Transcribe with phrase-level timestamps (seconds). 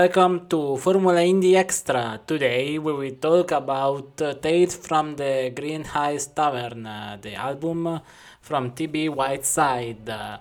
[0.00, 2.18] Welcome to Formula Indie Extra.
[2.26, 8.00] Today we will talk about uh, from the Green Hills Tavern, uh, the album
[8.40, 10.38] from TB Whiteside, uh,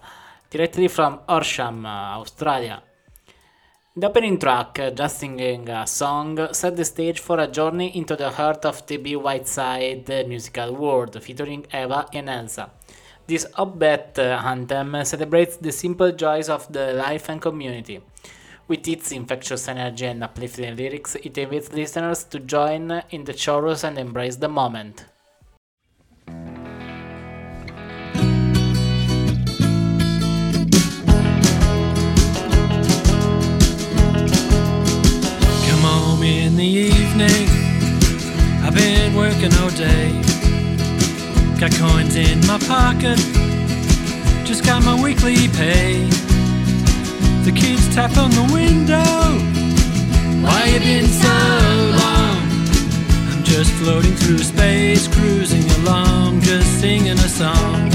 [0.49, 2.81] directly from Horsham, uh, Australia.
[3.97, 8.15] The opening track, uh, just singing a song, set the stage for a journey into
[8.15, 12.69] the heart of TB Whiteside musical world, featuring Eva and Elsa.
[13.27, 17.99] This upbeat uh, anthem celebrates the simple joys of the life and community.
[18.69, 23.83] With its infectious energy and uplifting lyrics, it invites listeners to join in the chorus
[23.83, 25.05] and embrace the moment.
[26.27, 26.45] Come
[35.81, 37.49] home in the evening.
[38.63, 40.11] I've been working all day.
[41.59, 43.17] Got coins in my pocket.
[44.45, 46.07] Just got my weekly pay.
[47.49, 49.09] The kids tap on the window.
[50.45, 51.37] Why you been so
[51.97, 52.37] long?
[53.31, 57.89] I'm just floating through space, cruising along, just singing a song.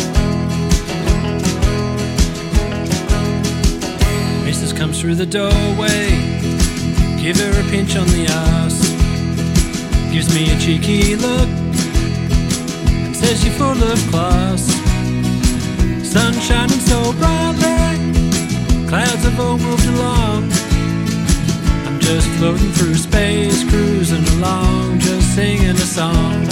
[4.44, 6.10] Missus comes through the doorway.
[7.22, 8.76] Give her a pinch on the ass.
[10.12, 11.48] Gives me a cheeky look
[13.06, 14.62] and says you're full of class.
[16.02, 17.73] Sun shining so brightly,
[19.14, 20.50] clouds have all moved along.
[21.86, 26.46] I'm just floating through space, cruising along, just singing a song.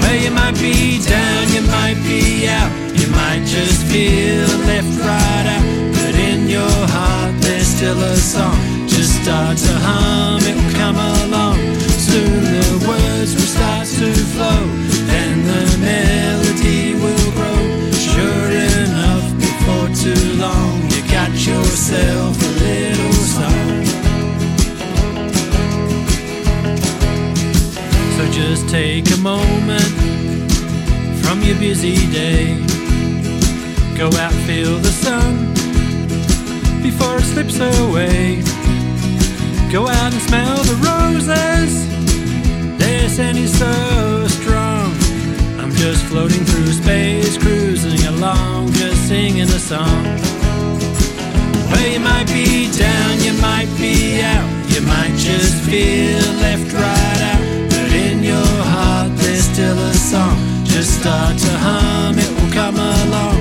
[0.00, 5.46] Well, you might be down, you might be out, you might just feel left right
[5.54, 5.94] out.
[5.94, 8.88] But in your heart, there's still a song.
[8.88, 11.47] Just start to hum, it will come along.
[21.90, 23.84] A little song.
[28.16, 29.92] So just take a moment
[31.22, 32.56] from your busy day.
[33.96, 35.54] Go out, feel the sun
[36.82, 38.42] before it slips away.
[39.72, 41.72] Go out and smell the roses.
[42.78, 44.92] Their scent is so strong.
[45.58, 50.37] I'm just floating through space, cruising along, just singing a song.
[51.70, 57.20] Well, you might be down, you might be out, you might just feel left right
[57.32, 57.42] out.
[57.70, 60.38] But in your heart, there's still a song.
[60.64, 63.36] Just start to hum, it will come along.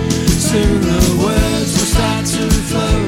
[0.50, 3.00] Soon the words will start to flow,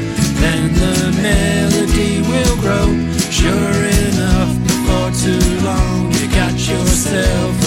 [0.41, 2.87] then the melody will grow.
[3.29, 7.58] Sure enough, before too long, you got yourself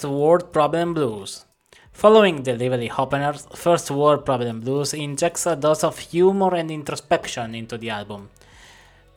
[0.00, 1.44] First World Problem Blues.
[1.92, 7.54] Following the lively openers, First World Problem Blues injects a dose of humor and introspection
[7.54, 8.30] into the album.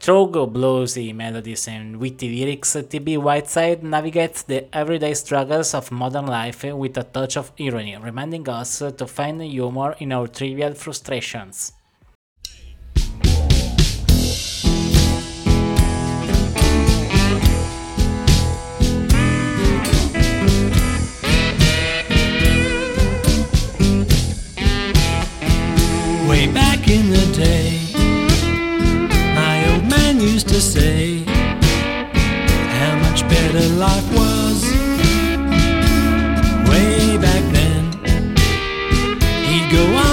[0.02, 6.66] Through bluesy melodies and witty lyrics, TB Whiteside navigates the everyday struggles of modern life
[6.66, 11.72] with a touch of irony, reminding us to find humor in our trivial frustrations.
[26.44, 27.80] Way back in the day,
[29.34, 31.24] my old man used to say
[32.80, 34.66] how much better life was.
[36.70, 37.84] Way back then,
[39.48, 40.13] he'd go on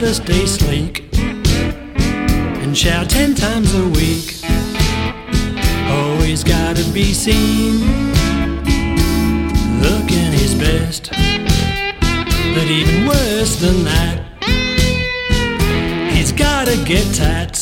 [0.00, 1.04] gotta stay sleek
[2.62, 4.34] and shout ten times a week.
[5.90, 7.80] Always gotta be seen,
[9.82, 11.10] looking his best.
[11.10, 14.24] But even worse than that,
[16.14, 17.59] he's gotta get tats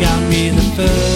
[0.00, 1.09] got me the first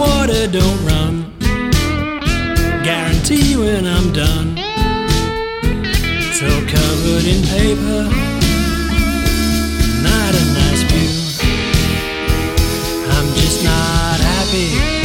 [0.00, 1.14] water don't run.
[2.82, 4.58] Guarantee when I'm done.
[6.42, 8.02] All covered in paper.
[10.08, 11.12] Not a nice view.
[13.14, 14.99] I'm just not happy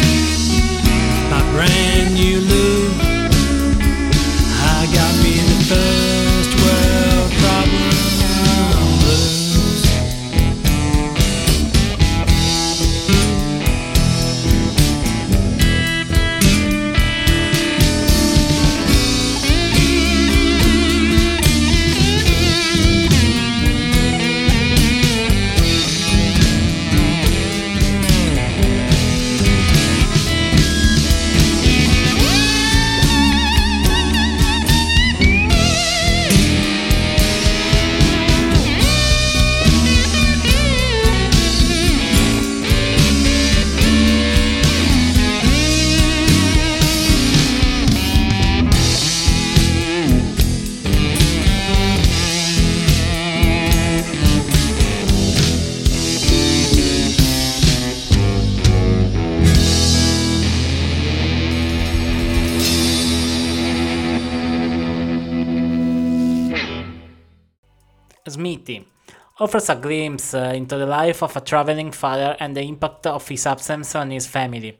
[69.55, 73.25] offers a glimpse uh, into the life of a traveling father and the impact of
[73.25, 74.77] his absence on his family.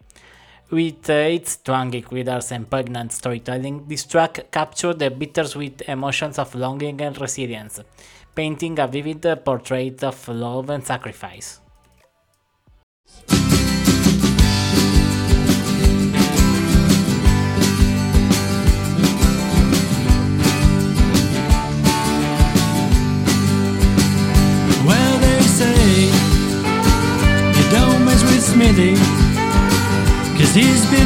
[0.70, 7.00] With its twangy guitars and poignant storytelling, this track captured the bittersweet emotions of longing
[7.00, 7.80] and resilience,
[8.36, 11.62] painting a vivid portrait of love and sacrifice.
[30.56, 31.05] He's been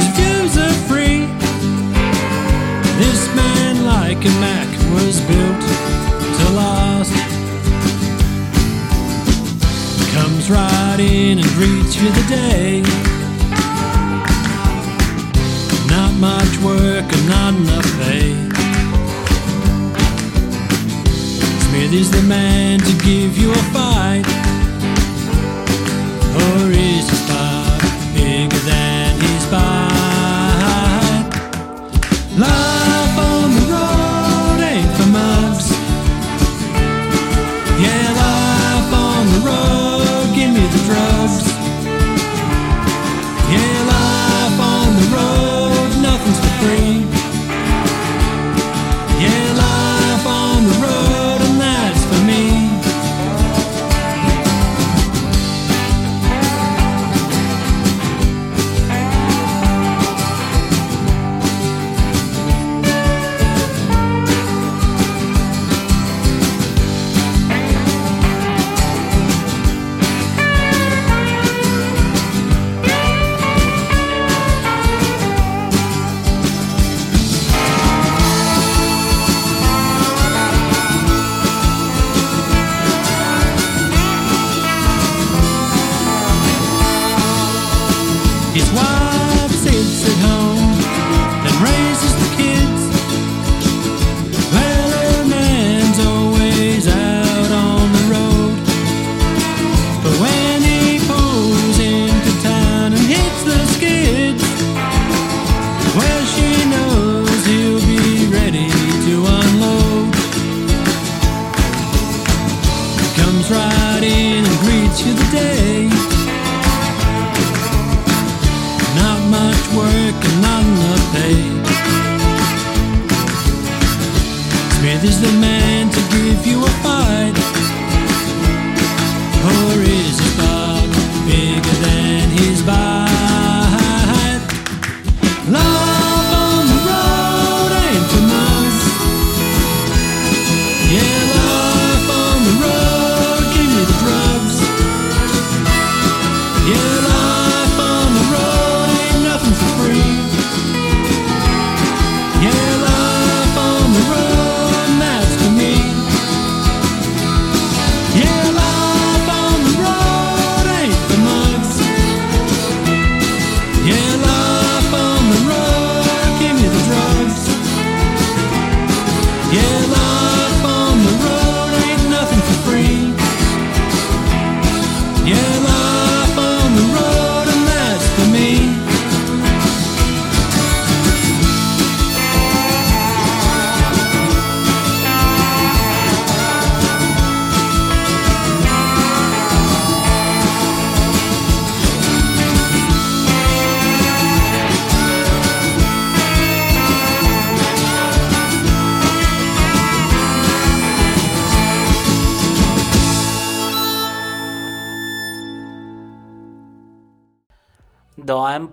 [0.00, 1.26] his views are free.
[3.02, 5.60] This man, like a Mac, was built
[6.38, 7.14] to last.
[10.14, 12.82] Comes right in and greets you the day.
[15.94, 18.30] Not much work and not enough pay.
[21.64, 24.26] Smith is the man to give you a fight.
[26.42, 27.16] Or is he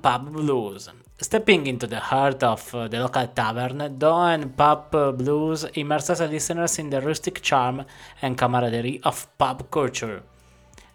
[0.07, 0.89] pub blues.
[1.19, 6.89] Stepping into the heart of uh, the local tavern, Dublin Pub Blues immerses listeners in
[6.89, 7.83] the rustic charm
[8.21, 10.23] and camaraderie of pub culture.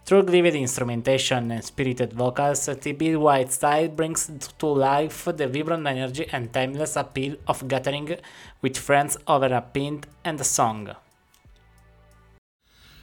[0.07, 6.50] Through vivid instrumentation and spirited vocals, TB Whiteside brings to life the vibrant energy and
[6.50, 8.16] timeless appeal of gathering
[8.62, 10.88] with friends over a pint and a song.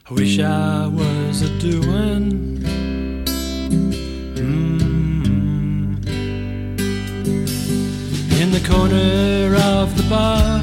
[0.09, 2.68] I wish I was a doin'.
[8.69, 10.61] Corner of the bar,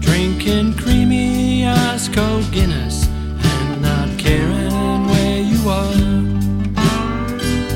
[0.00, 5.94] drinking creamy ice cold Guinness and not caring where you are.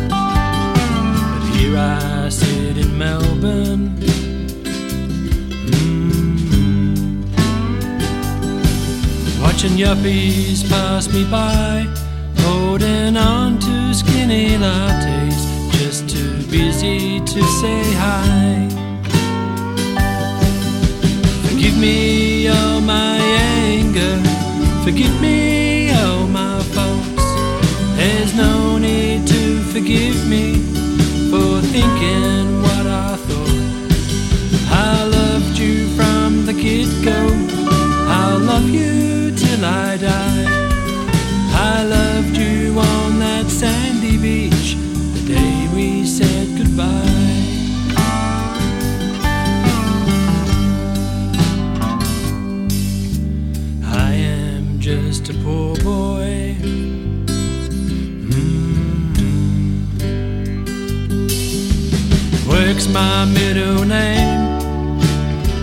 [0.09, 3.97] But here I sit in Melbourne.
[5.71, 6.43] Mm.
[9.41, 11.87] Watching yuppies pass me by,
[12.39, 18.78] holding on to skinny lattes, just too busy to say hi.
[21.79, 24.17] Me all my anger,
[24.85, 27.29] forgive me all my faults.
[27.97, 30.55] There's no need to forgive me
[31.31, 32.38] for thinking
[62.79, 65.01] Work's my middle name.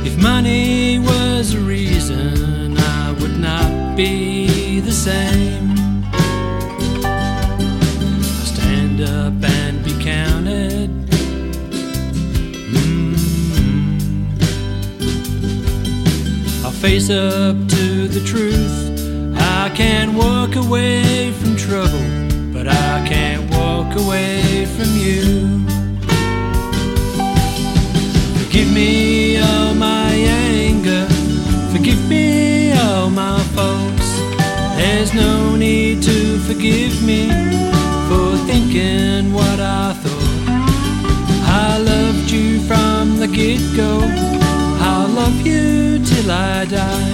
[0.06, 6.04] If money was a reason, I would not be the same.
[7.06, 10.90] I stand up and be counted.
[12.74, 13.16] Mm.
[16.66, 19.38] I'll face up to the truth.
[19.38, 22.10] I can't walk away from trouble,
[22.52, 25.75] but I can't walk away from you.
[29.78, 31.08] My anger,
[31.72, 34.10] forgive me all my faults.
[34.78, 37.28] There's no need to forgive me
[38.08, 40.26] for thinking what I thought.
[41.68, 44.00] I loved you from the get go.
[44.88, 47.12] I'll love you till I die.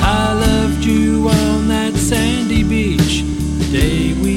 [0.00, 3.22] I loved you on that sandy beach
[3.58, 4.27] the day we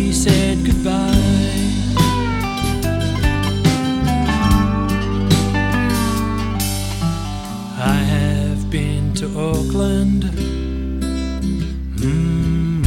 [9.22, 10.24] to Auckland.
[12.02, 12.84] Mm.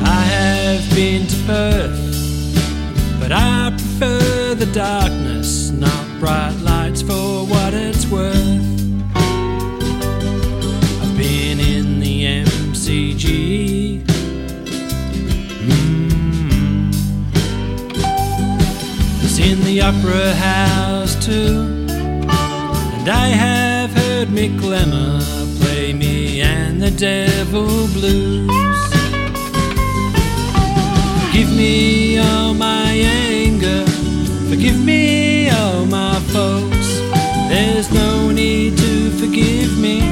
[0.00, 7.74] I have been to Perth, but I prefer the darkness, not bright lights for what
[7.74, 8.36] it's worth.
[11.02, 14.04] I've been in the MCG.
[15.66, 16.94] Mm.
[19.26, 21.69] Seen the Opera House too.
[23.10, 25.20] I have heard Lemmer
[25.60, 28.48] play me and the Devil Blues.
[31.26, 33.84] Forgive me all my anger,
[34.48, 37.00] forgive me all my faults.
[37.48, 40.02] There's no need to forgive me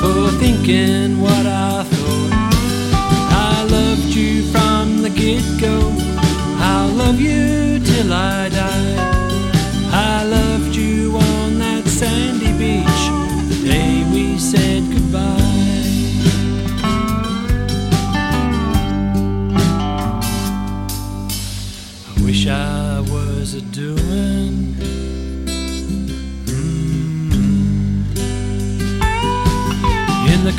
[0.00, 2.32] for thinking what I thought.
[3.30, 5.83] I loved you from the get go.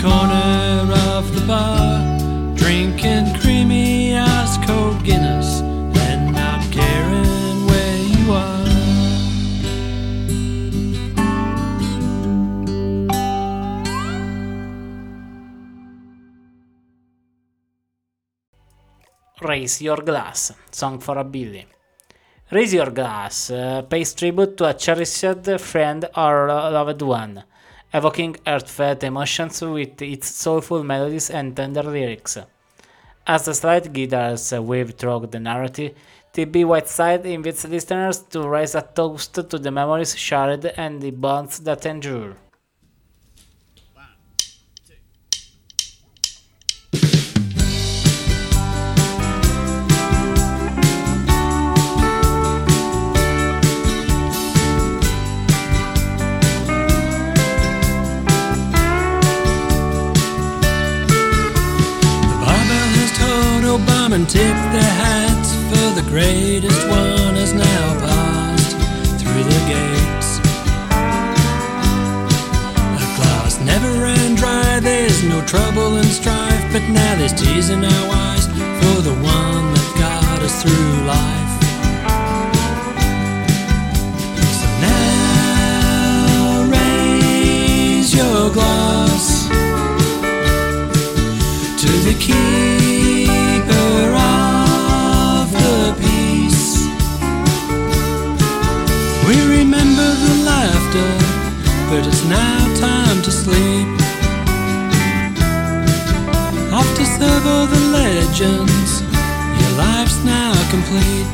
[0.05, 1.97] Corner of the bar,
[2.53, 5.61] drinking creamy ice cold Guinness
[6.05, 8.65] and not caring where you are.
[19.41, 21.65] Raise Your Glass, Song for a Billy.
[22.51, 27.43] Raise Your Glass uh, pays tribute to a cherished friend or loved one,
[27.97, 32.37] evoking heartfelt emotions with its soulful melodies and tender lyrics.
[33.25, 35.93] As the slide guitars weave through the narrative,
[36.33, 41.59] TB Whiteside invites listeners to raise a toast to the memories shared and the bonds
[41.59, 42.35] that endure.
[64.15, 68.77] And tip their hats, for the greatest one has now passed
[69.19, 70.39] through the gates.
[72.95, 77.83] The glass never ran dry, there's no trouble and strife, but now there's tears in
[77.83, 81.53] our eyes for the one that got us through life.
[84.59, 89.49] So now raise your glass
[91.81, 92.84] to the keeper
[102.29, 103.87] now time to sleep.
[107.25, 111.27] Serve all the legends, your life's now complete.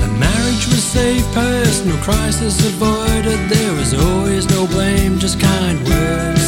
[0.00, 3.40] The marriage was safe, personal crisis avoided.
[3.50, 6.41] There was always no blame, just kind words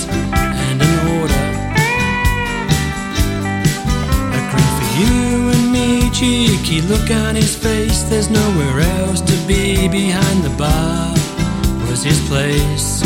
[4.98, 8.02] you and me, cheeky look on his face.
[8.04, 9.88] There's nowhere else to be.
[9.88, 11.14] Behind the bar
[11.88, 13.00] was his place.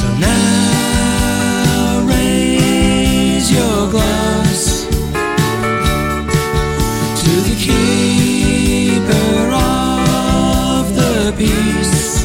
[0.00, 4.86] So now raise your glass
[7.22, 12.17] to the keeper of the peace.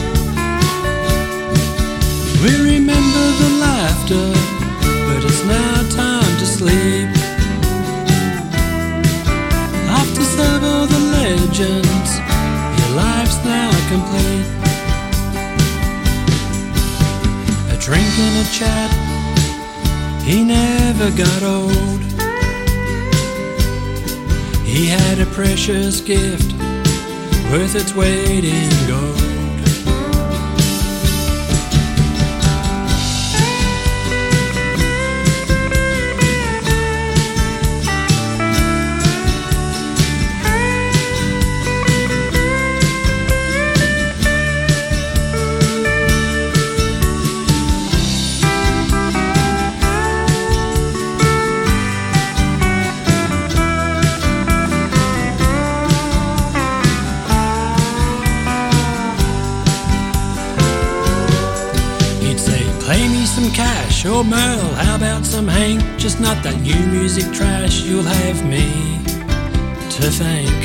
[18.25, 18.91] And a chat,
[20.23, 22.01] he never got old.
[24.63, 26.53] He had a precious gift
[27.51, 29.22] worth its weight in gold.
[64.05, 65.81] Or Merle, how about some Hank?
[65.97, 68.99] Just not that new music trash, you'll have me
[69.95, 70.63] to thank.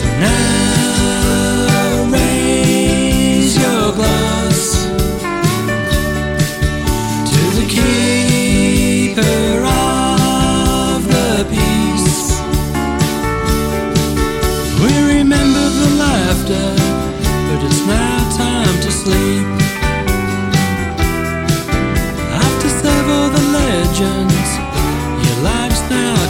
[0.00, 4.86] So now raise your glass
[7.28, 9.20] to the keeper
[9.68, 12.40] of the peace.
[14.80, 16.66] We remember the laughter
[17.48, 19.57] but it's now time to sleep.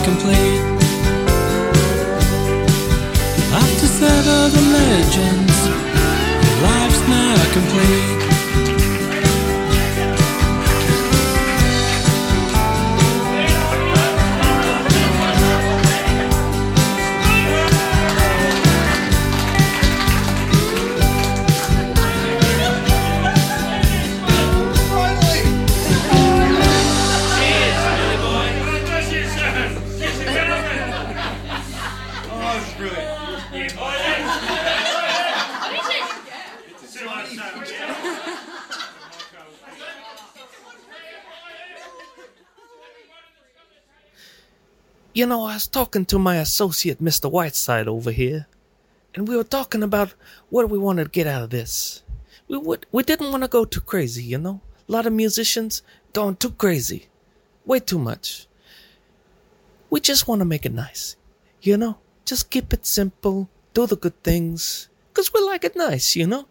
[0.09, 0.61] Complete.
[3.63, 5.57] After seven legends,
[6.63, 8.28] life's now complete.
[45.19, 47.29] You know, I was talking to my associate, Mr.
[47.29, 48.47] Whiteside, over here,
[49.13, 50.13] and we were talking about
[50.49, 52.03] what we wanted to get out of this.
[52.47, 54.61] We would, we didn't want to go too crazy, you know.
[54.87, 57.09] A lot of musicians going too crazy,
[57.65, 58.47] way too much.
[59.89, 61.17] We just want to make it nice,
[61.61, 61.97] you know.
[62.23, 66.47] Just keep it simple, do the good things, cause we like it nice, you know.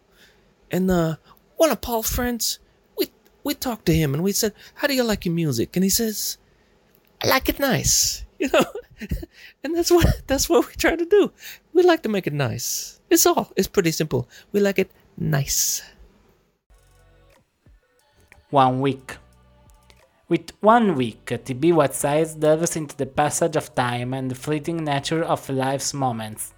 [0.71, 1.17] And uh,
[1.57, 2.59] one of Paul's friends,
[2.99, 3.07] we
[3.45, 5.89] we talked to him and we said, "How do you like your music?" And he
[5.89, 6.37] says,
[7.25, 8.65] I like it nice, you know.
[9.65, 11.33] and that's what that's what we try to do.
[11.73, 13.01] We like to make it nice.
[13.11, 13.51] It's all.
[13.57, 14.29] It's pretty simple.
[14.53, 15.83] We like it nice.
[18.51, 19.17] One week.
[20.29, 25.25] With one week, TB Whiteside delves into the passage of time and the fleeting nature
[25.25, 26.53] of life's moments.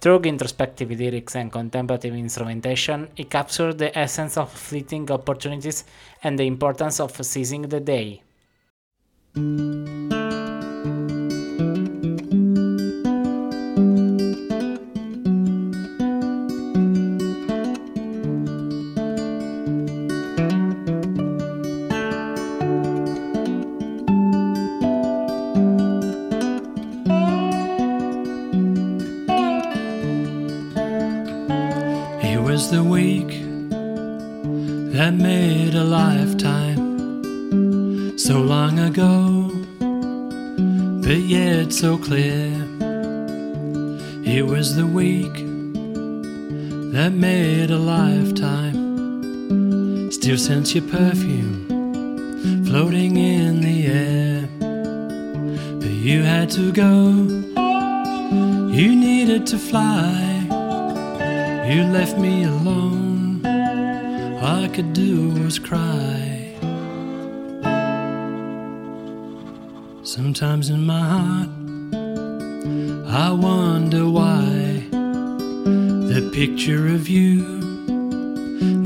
[0.00, 5.84] Through introspective lyrics and contemplative instrumentation, he captures the essence of fleeting opportunities
[6.22, 8.22] and the importance of seizing the day.
[35.08, 36.76] That made a lifetime
[38.18, 39.50] so long ago,
[41.00, 42.52] but yet so clear.
[44.22, 45.32] It was the week
[46.92, 48.76] that made a lifetime.
[50.12, 51.64] Still sense your perfume
[52.66, 54.46] floating in the air.
[55.80, 57.12] But you had to go,
[58.78, 60.44] you needed to fly.
[61.72, 63.07] You left me alone,
[64.50, 66.54] I could do was cry.
[70.02, 71.50] Sometimes in my heart,
[73.26, 74.86] I wonder why
[76.12, 77.42] the picture of you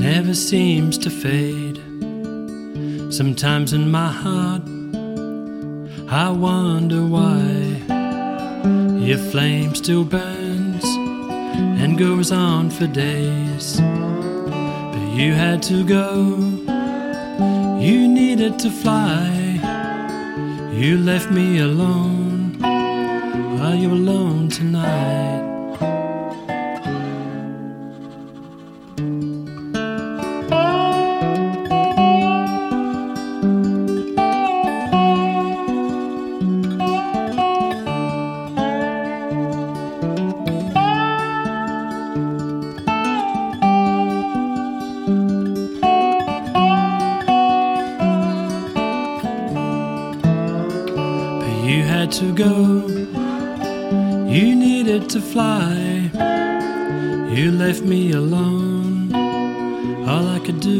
[0.05, 1.77] never seems to fade.
[3.13, 4.63] Sometimes in my heart,
[6.09, 7.39] I wonder why
[8.99, 10.83] your flame still burns
[11.81, 13.79] and goes on for days.
[15.13, 16.37] You had to go,
[17.79, 19.29] you needed to fly.
[20.73, 22.57] You left me alone.
[22.63, 25.52] Are you alone tonight?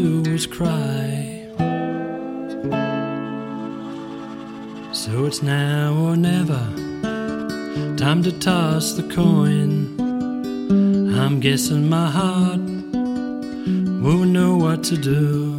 [0.04, 1.48] Was cry.
[4.92, 6.68] So it's now or never.
[7.96, 10.00] Time to toss the coin.
[11.18, 12.60] I'm guessing my heart
[14.04, 15.58] won't know what to do.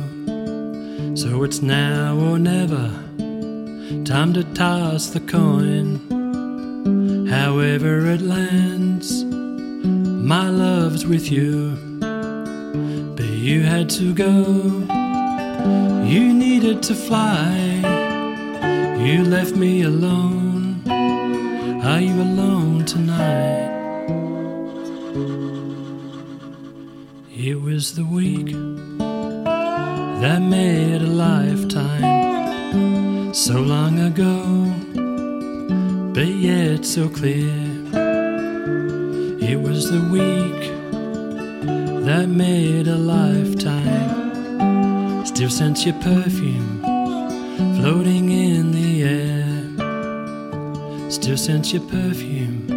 [1.16, 2.90] So it's now or never.
[4.04, 6.00] Time to toss the coin.
[7.30, 11.83] However it lands, my love's with you.
[13.44, 14.30] You had to go,
[16.02, 17.82] you needed to fly.
[18.98, 20.80] You left me alone.
[21.84, 23.68] Are you alone tonight?
[27.36, 28.52] It was the week
[30.22, 32.14] that made a lifetime
[33.34, 34.72] so long ago,
[36.14, 37.52] but yet so clear.
[39.38, 40.73] It was the week
[42.14, 44.12] that made a lifetime.
[45.26, 46.80] Still sense your perfume
[47.76, 49.50] floating in the air.
[51.10, 52.68] Still sense your perfume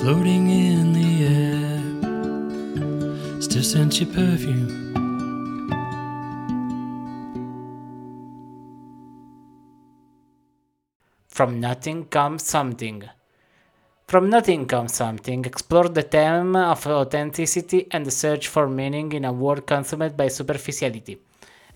[0.00, 1.82] floating in the air.
[3.42, 4.68] Still sense your perfume.
[11.28, 13.10] From Nothing Comes Something.
[14.08, 19.26] From Nothing Comes Something, explore the theme of authenticity and the search for meaning in
[19.26, 21.18] a world consumed by superficiality.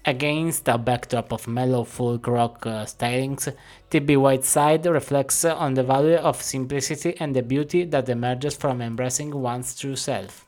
[0.07, 3.55] Against a backdrop of mellow folk rock uh, stylings,
[3.91, 9.39] TB Whiteside reflects on the value of simplicity and the beauty that emerges from embracing
[9.39, 10.47] one's true self.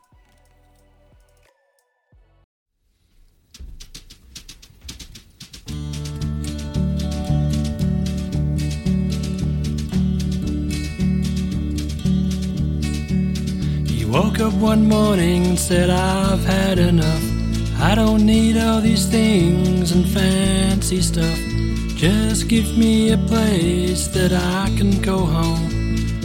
[14.14, 17.24] Woke up one morning and said, I've had enough.
[17.80, 21.36] I don't need all these things and fancy stuff.
[21.96, 25.68] Just give me a place that I can go home.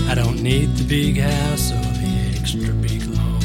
[0.08, 3.42] I don't need the big house or the extra big lawn.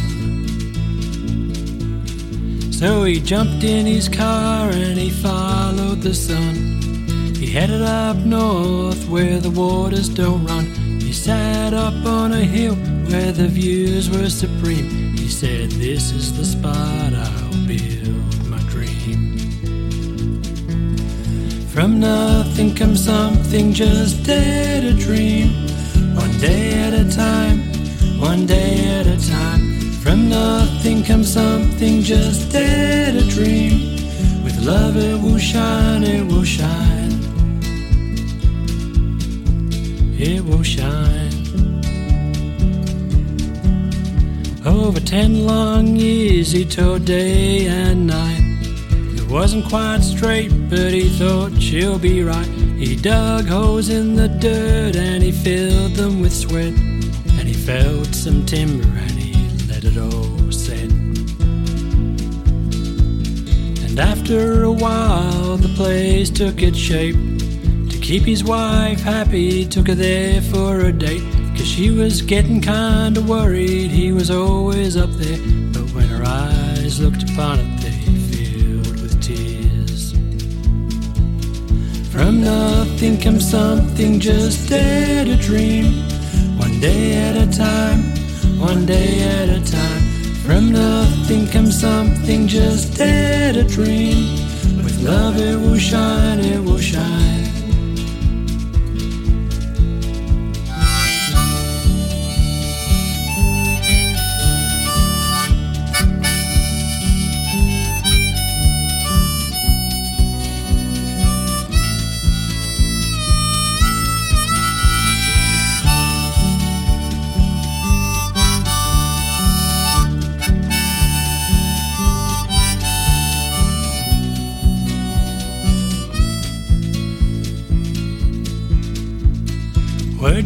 [2.70, 6.54] So he jumped in his car and he followed the sun.
[7.34, 10.66] He headed up north where the waters don't run.
[11.00, 12.76] He sat up on a hill
[13.14, 15.16] where the views were supreme.
[15.16, 19.20] He said, This is the spot I'll build my dream.
[21.74, 25.48] From nothing comes something, just dare to dream.
[26.22, 27.58] One day at a time,
[28.18, 29.62] one day at a time.
[30.02, 33.74] From nothing comes something, just dare to dream.
[34.44, 37.12] With love it will shine, it will shine.
[40.18, 41.23] It will shine.
[44.64, 48.40] Over ten long years he toiled day and night.
[49.14, 52.46] It wasn't quite straight, but he thought she'll be right.
[52.78, 56.72] He dug holes in the dirt and he filled them with sweat.
[56.72, 59.34] And he felled some timber and he
[59.68, 60.90] let it all set.
[63.84, 67.16] And after a while, the place took its shape.
[67.90, 71.33] To keep his wife happy, took her there for a date.
[71.74, 75.40] She was getting kinda worried, he was always up there.
[75.72, 77.90] But when her eyes looked upon it, they
[78.30, 80.14] filled with tears.
[82.12, 85.86] From nothing comes something, just dare to dream.
[86.58, 88.02] One day at a time,
[88.56, 89.10] one day
[89.40, 90.02] at a time.
[90.46, 94.36] From nothing comes something, just dare to dream.
[94.84, 97.43] With love it will shine, it will shine.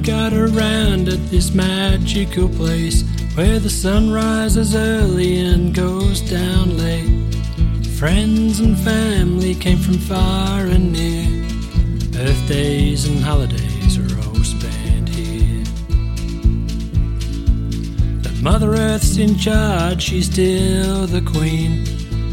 [0.02, 3.02] Got around at this magical place
[3.34, 7.34] where the sun rises early and goes down late.
[7.98, 11.26] Friends and family came from far and near.
[12.12, 15.64] Birthdays and holidays are all spent here.
[18.22, 21.84] But Mother Earth's in charge, she's still the queen.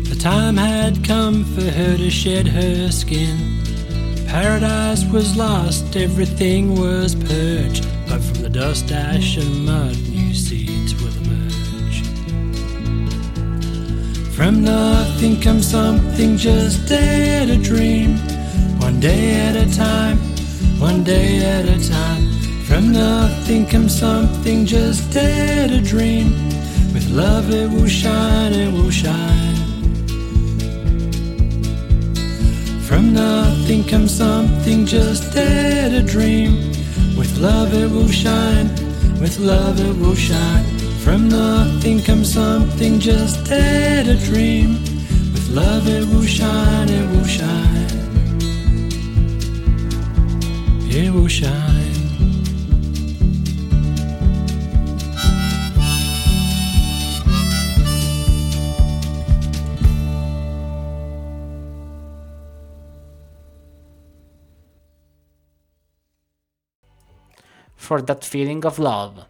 [0.04, 3.55] The time had come for her to shed her skin.
[4.42, 7.88] Paradise was lost, everything was purged.
[8.06, 12.02] But from the dust, ash, and mud, new seeds will emerge.
[14.36, 18.18] From nothing comes something, just dare to dream.
[18.78, 20.18] One day at a time,
[20.82, 22.30] one day at a time.
[22.66, 26.28] From nothing comes something, just dare to dream.
[26.94, 29.56] With love, it will shine, it will shine.
[32.82, 36.70] From nothing comes something, just dare a dream.
[37.18, 38.70] With love it will shine,
[39.20, 40.64] with love it will shine.
[41.04, 44.74] From nothing comes something, just dare a dream.
[45.34, 47.90] With love it will shine, it will shine.
[50.92, 51.95] It will shine.
[67.86, 69.26] For that feeling of love.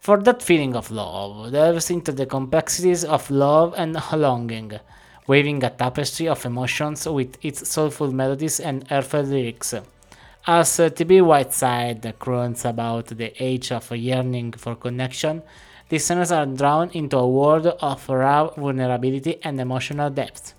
[0.00, 4.72] For that feeling of love, delves into the complexities of love and longing,
[5.26, 9.74] weaving a tapestry of emotions with its soulful melodies and earthly lyrics.
[10.46, 11.22] As T.B.
[11.22, 15.42] Whiteside croons about the age of yearning for connection,
[15.90, 20.54] listeners are drawn into a world of raw vulnerability and emotional depth.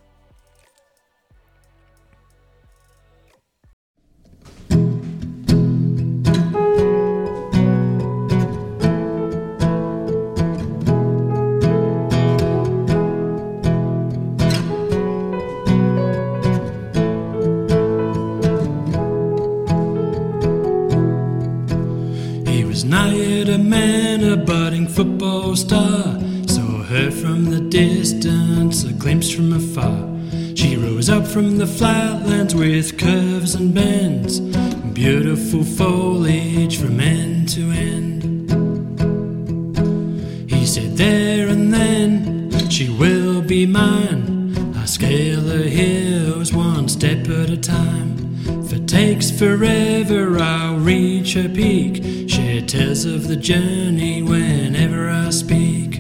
[24.96, 26.18] Football star.
[26.48, 29.98] Saw her from the distance, a glimpse from afar.
[30.56, 34.40] She rose up from the flatlands with curves and bends,
[34.94, 38.50] beautiful foliage from end to end.
[40.50, 44.56] He said, There and then she will be mine.
[44.78, 48.16] I scale her hills one step at a time.
[48.64, 52.25] If it takes forever, I'll reach her peak.
[52.56, 56.00] Share tales of the journey whenever I speak.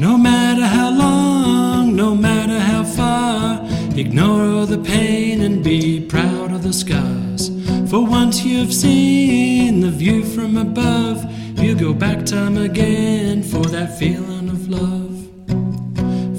[0.00, 3.64] No matter how long, no matter how far,
[3.96, 7.50] ignore all the pain and be proud of the scars.
[7.88, 11.24] For once you've seen the view from above,
[11.60, 15.16] you go back time again for that feeling of love.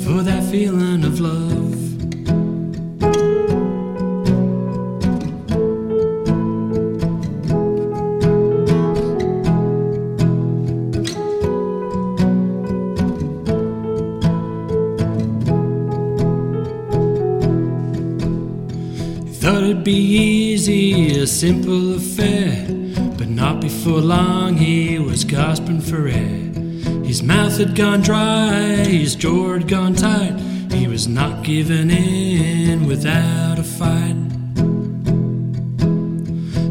[0.03, 1.70] For that feeling of love.
[20.72, 22.65] Easy, a simple affair.
[23.17, 26.51] But not before long, he was gasping for air.
[27.03, 30.39] His mouth had gone dry, his jaw had gone tight.
[30.72, 34.15] He was not giving in without a fight.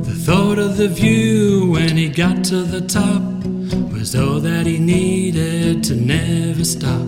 [0.09, 3.23] The thought of the view when he got to the top
[3.93, 7.07] was all that he needed to never stop.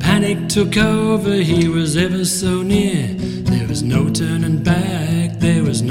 [0.00, 3.21] Panic took over, he was ever so near.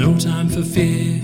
[0.02, 1.22] No time for fear.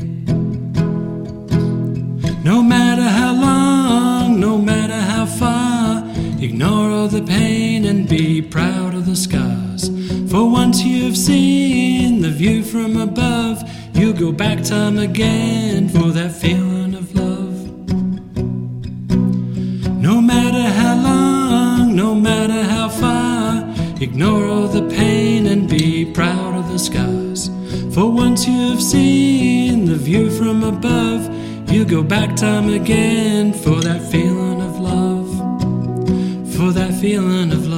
[2.44, 6.04] No matter how long, no matter how far,
[6.40, 9.88] ignore all the pain and be proud of the scars.
[10.30, 16.30] For once you've seen the view from above, you go back time again for that
[16.30, 17.56] feeling of love.
[20.08, 24.67] No matter how long, no matter how far, ignore all
[27.98, 31.28] For once you've seen the view from above,
[31.68, 35.28] you go back time again for that feeling of love,
[36.54, 37.77] for that feeling of love.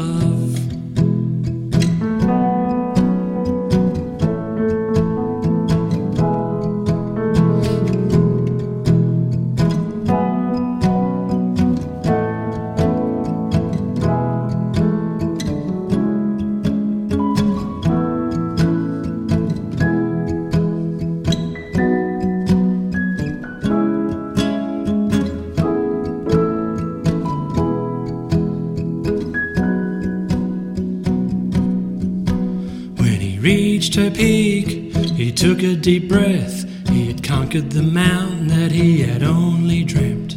[35.90, 36.88] Deep breath.
[36.88, 40.34] He had conquered the mountain that he had only dreamt.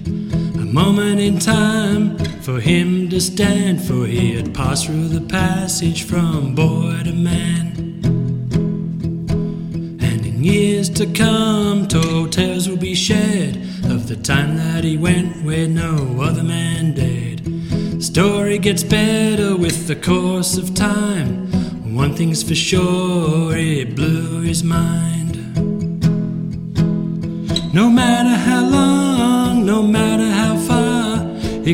[0.65, 6.05] A moment in time for him to stand, for he had passed through the passage
[6.05, 7.65] from boy to man.
[10.01, 13.55] And in years to come, tall tales will be shared
[13.93, 18.01] of the time that he went where no other man dared.
[18.01, 21.31] Story gets better with the course of time.
[21.93, 25.12] One thing's for sure, it blew his mind.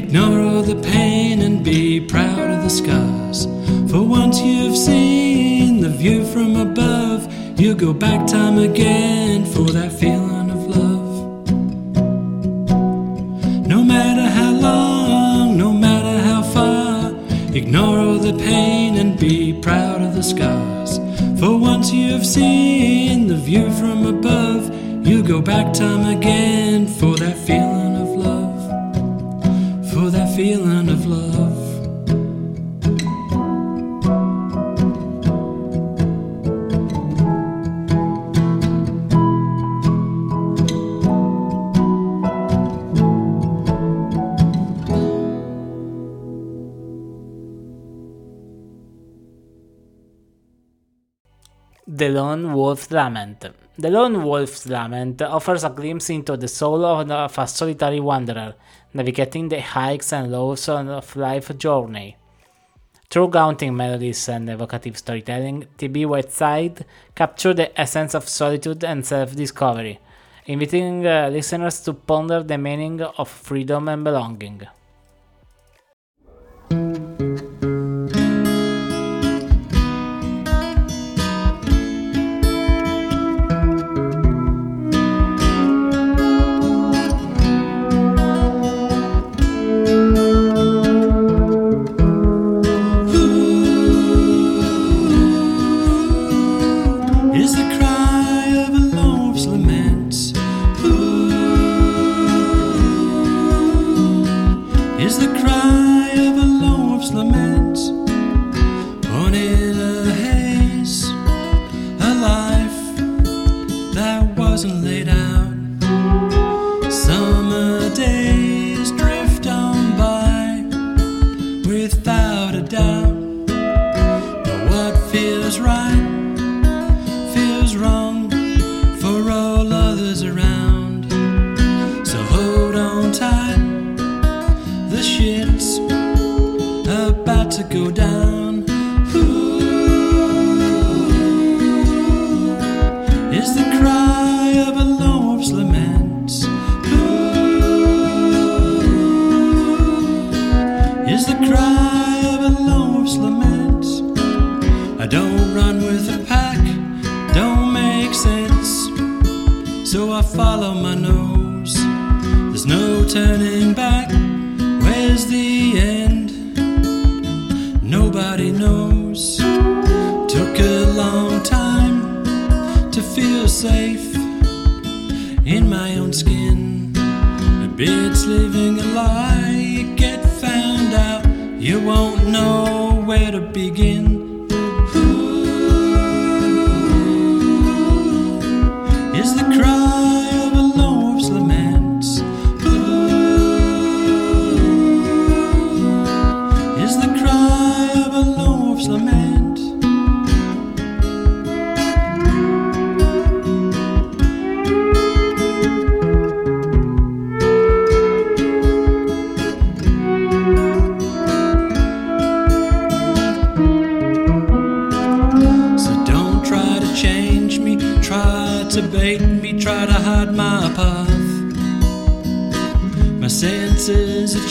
[0.09, 3.45] Ignore all the pain and be proud of the scars.
[3.91, 7.31] For once you've seen the view from above,
[7.61, 11.51] you go back time again for that feeling of love.
[13.67, 17.11] No matter how long, no matter how far,
[17.53, 20.97] ignore all the pain and be proud of the scars.
[21.39, 24.73] For once you've seen the view from above,
[25.05, 27.78] you go back time again for that feeling
[30.39, 31.69] feeling of love.
[51.85, 53.45] The Lone Wolf's Lament.
[53.77, 58.55] The Lone Wolf's Lament offers a glimpse into the soul of of a solitary wanderer,
[58.93, 62.17] navigating the hikes and lows of life's journey.
[63.09, 66.85] Through gaunting melodies and evocative storytelling, TB Whiteside
[67.15, 69.99] capture the essence of solitude and self-discovery,
[70.45, 74.61] inviting uh, listeners to ponder the meaning of freedom and belonging.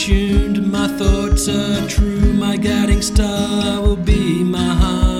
[0.09, 5.18] Tuned, my thoughts are true, my guiding star will be my heart.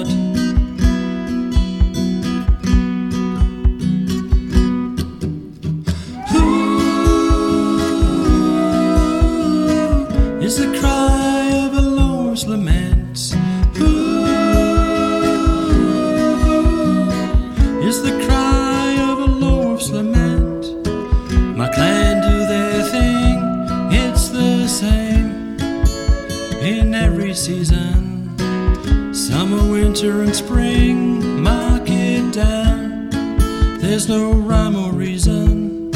[34.09, 35.93] No rhyme or reason,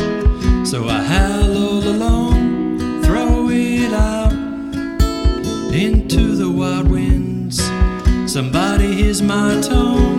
[0.64, 1.01] so I
[1.57, 4.32] all alone, throw it out
[5.74, 7.57] into the wild winds.
[8.32, 10.12] Somebody hears my tone,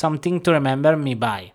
[0.00, 1.52] Something to Remember Me By.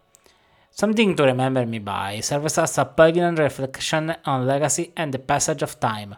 [0.70, 5.64] Something to Remember Me By serves as a poignant reflection on legacy and the passage
[5.64, 6.16] of time.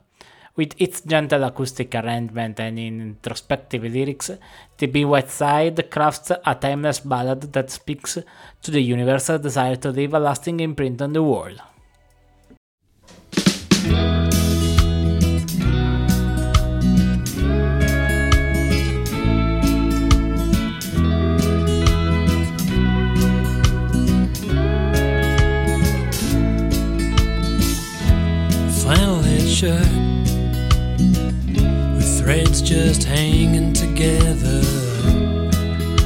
[0.57, 4.29] With its gentle acoustic arrangement and introspective lyrics,
[4.77, 5.05] T.B.
[5.05, 8.17] Whiteside crafts a timeless ballad that speaks
[8.61, 11.61] to the universal desire to leave a lasting imprint on the world.
[29.57, 29.89] Shirt
[31.95, 34.61] with threads just hanging together.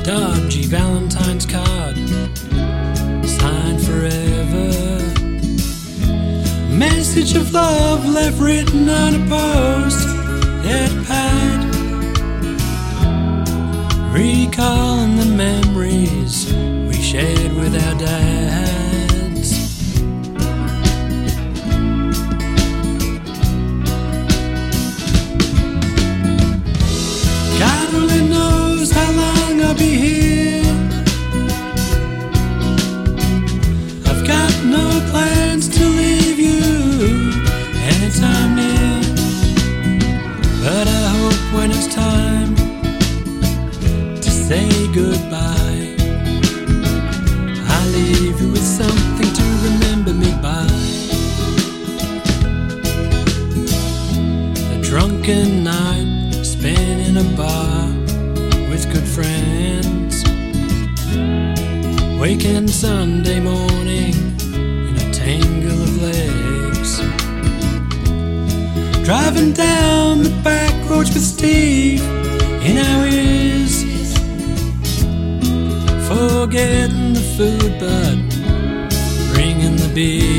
[0.05, 1.97] Dodgy Valentine's card
[3.27, 4.69] signed forever.
[6.69, 10.07] Message of love left written on a post
[10.63, 11.59] that pad.
[14.13, 16.53] Recalling the memories
[16.87, 18.60] we shared with our dads.
[29.63, 30.63] I'll be here.
[34.09, 36.61] I've got no plans to leave you
[37.93, 39.01] anytime near.
[40.63, 42.55] But I hope when it's time
[44.25, 45.60] to say goodbye,
[62.81, 64.15] Sunday morning
[64.89, 66.97] in a tangle of legs.
[69.05, 72.01] Driving down the back roads with Steve
[72.63, 73.83] in our ears.
[76.07, 78.17] Forgetting the food, but
[79.35, 80.30] bringing the beers.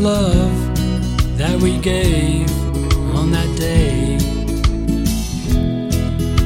[0.00, 0.76] Love
[1.36, 2.50] that we gave
[3.16, 4.16] on that day.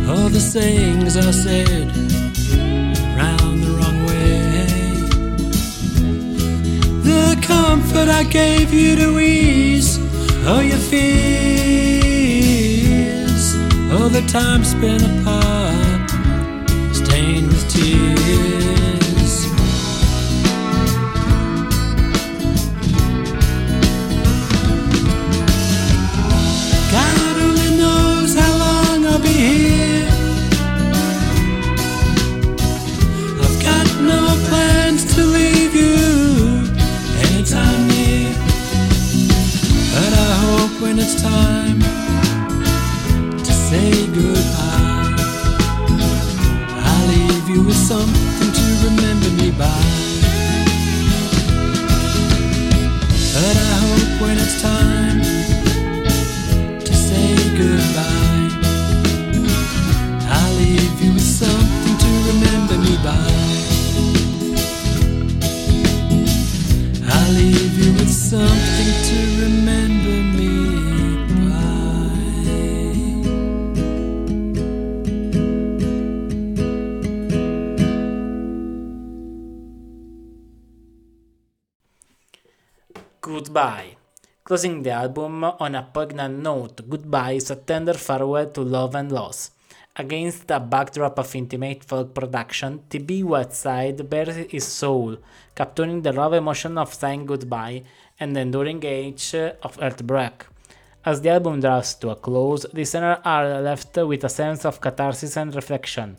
[0.08, 1.88] All the sayings I said
[3.16, 4.66] round the wrong way.
[7.02, 9.98] The comfort I gave you to ease
[10.46, 11.14] all your fears.
[13.92, 16.10] All the time spent apart,
[16.94, 18.21] stained with tears.
[41.14, 41.61] It's time
[84.52, 89.10] Closing the album on a poignant note, Goodbye is a tender farewell to love and
[89.10, 89.50] loss.
[89.96, 95.16] Against a backdrop of intimate folk production, TB Whiteside bears his soul,
[95.54, 97.84] capturing the raw emotion of saying goodbye
[98.20, 100.44] and the enduring age of heartbreak.
[101.02, 105.38] As the album draws to a close, listeners are left with a sense of catharsis
[105.38, 106.18] and reflection,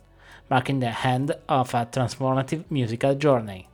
[0.49, 3.67] marking the end of a transformative musical journey.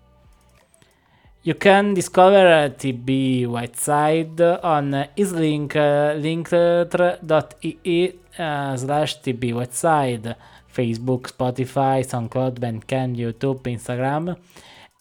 [1.49, 10.35] You can discover TB Whiteside on his link uh, linktr.ee uh, slash TB Whiteside,
[10.71, 14.37] Facebook, Spotify, SoundCloud, Bandcamp, YouTube, Instagram,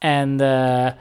[0.01, 0.95] and uh,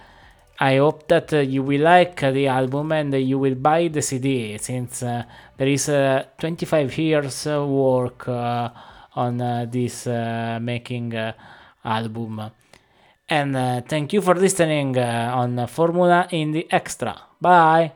[0.59, 4.01] I hope that uh, you will like the album and uh, you will buy the
[4.01, 5.23] CD since uh,
[5.55, 8.69] there is uh, 25 years uh, work uh,
[9.15, 9.37] on
[9.71, 11.13] this making
[11.85, 12.51] album.
[13.29, 17.23] And uh, thank you for listening uh, on Formula Indie Extra.
[17.41, 17.91] Bye.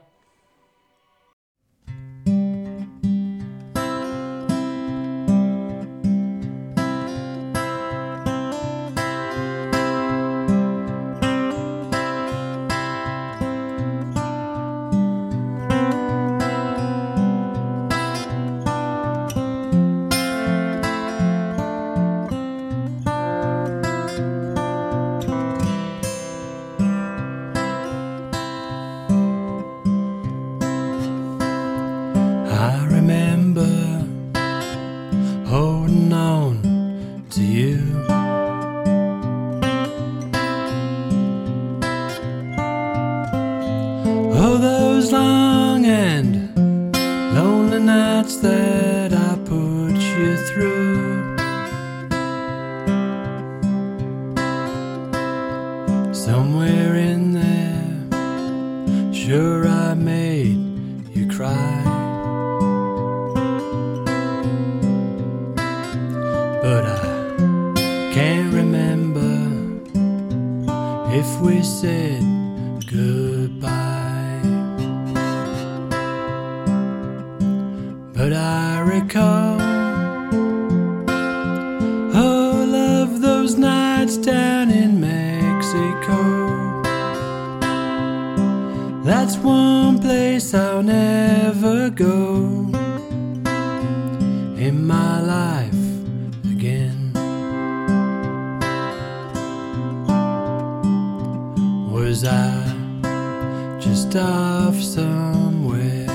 [103.81, 106.05] Just off somewhere,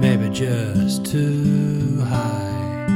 [0.00, 2.86] maybe just too high?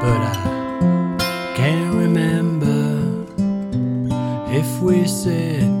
[0.00, 3.02] But I can't remember
[4.50, 5.75] if we said